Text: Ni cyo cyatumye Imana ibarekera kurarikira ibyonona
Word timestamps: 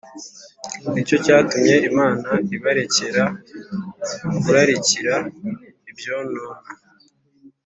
Ni 0.91 1.01
cyo 1.07 1.17
cyatumye 1.25 1.75
Imana 1.89 2.29
ibarekera 2.55 3.23
kurarikira 4.41 5.15
ibyonona 5.91 6.51